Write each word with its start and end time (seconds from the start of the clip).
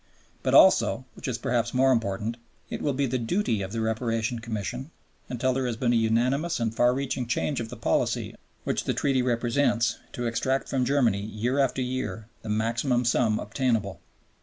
But 0.41 0.55
also, 0.55 1.05
which 1.15 1.27
is 1.27 1.37
perhaps 1.37 1.75
more 1.75 1.91
important, 1.91 2.37
it 2.71 2.81
will 2.81 2.93
be 2.93 3.05
the 3.05 3.19
duty 3.19 3.61
of 3.61 3.71
the 3.71 3.81
Reparation 3.81 4.39
Commission, 4.39 4.89
until 5.29 5.53
there 5.53 5.67
has 5.67 5.77
been 5.77 5.93
a 5.93 5.95
unanimous 5.95 6.59
and 6.59 6.73
far 6.75 6.91
reaching 6.95 7.27
change 7.27 7.59
of 7.59 7.69
the 7.69 7.77
policy 7.77 8.33
which 8.63 8.85
the 8.85 8.95
Treaty 8.95 9.21
represents, 9.21 9.99
to 10.13 10.25
extract 10.25 10.67
from 10.69 10.85
Germany 10.85 11.21
year 11.21 11.59
after 11.59 11.83
year 11.83 12.25
the 12.41 12.49
maximum 12.49 13.05
sum 13.05 13.37
obtainable. 13.39 14.01